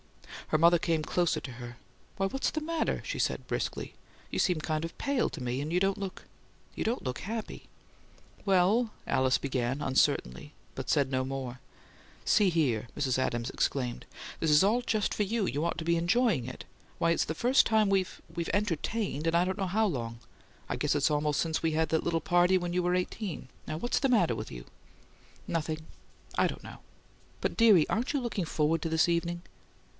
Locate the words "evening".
29.07-29.43